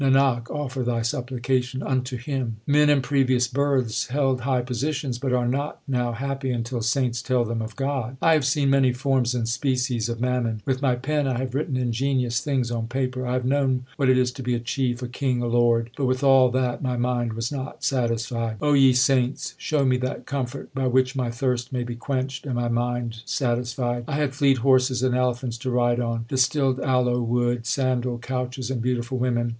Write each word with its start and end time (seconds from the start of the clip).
Nanak, 0.01 0.49
offer 0.49 0.81
thy 0.81 1.03
supplication 1.03 1.83
unto 1.83 2.17
Him. 2.17 2.55
Men 2.65 2.89
in 2.89 3.03
previous 3.03 3.47
births 3.47 4.07
held 4.07 4.41
high 4.41 4.63
positions, 4.63 5.19
but 5.19 5.31
are 5.31 5.47
not 5.47 5.79
now 5.87 6.11
happy 6.13 6.49
until 6.49 6.81
saints 6.81 7.21
tell 7.21 7.45
them 7.45 7.61
of 7.61 7.75
God: 7.75 8.17
I 8.19 8.33
have 8.33 8.43
seen 8.43 8.71
many 8.71 8.93
forms 8.93 9.35
and 9.35 9.47
species 9.47 10.09
of 10.09 10.19
mammon; 10.19 10.63
With 10.65 10.81
my 10.81 10.95
pen 10.95 11.27
I 11.27 11.37
have 11.37 11.53
written 11.53 11.77
ingenious 11.77 12.39
things 12.39 12.71
on 12.71 12.87
paper; 12.87 13.27
I 13.27 13.33
have 13.33 13.45
known 13.45 13.85
what 13.95 14.09
it 14.09 14.17
is 14.17 14.31
to 14.31 14.41
be 14.41 14.55
a 14.55 14.59
chief, 14.59 15.03
a 15.03 15.07
king, 15.07 15.39
a 15.43 15.45
lord; 15.45 15.91
But 15.95 16.05
with 16.05 16.23
all 16.23 16.49
that 16.49 16.81
my 16.81 16.97
mind 16.97 17.33
was 17.33 17.51
not 17.51 17.83
satisfied. 17.83 18.59
136 18.59 18.59
THE 18.59 18.63
SIKH 18.63 18.63
RELIGION 18.71 18.71
O, 18.71 18.87
ye 18.87 18.93
saints, 19.33 19.53
show 19.59 19.85
me 19.85 19.97
that 19.97 20.25
comfort, 20.25 20.73
By 20.73 20.87
which 20.87 21.15
my 21.15 21.29
thirst 21.29 21.71
may 21.71 21.83
be 21.83 21.95
quenched 21.95 22.47
and 22.47 22.55
my 22.55 22.69
mind 22.69 23.21
satisfied. 23.25 24.05
I 24.07 24.15
had 24.15 24.33
fleet 24.33 24.57
horses 24.57 25.03
and 25.03 25.13
elephants 25.13 25.59
to 25.59 25.69
ride 25.69 25.99
on, 25.99 26.25
Distilled 26.27 26.79
aloe 26.79 27.21
wood, 27.21 27.67
sandal, 27.67 28.17
couches, 28.17 28.71
and 28.71 28.81
beautiful 28.81 29.19
women. 29.19 29.49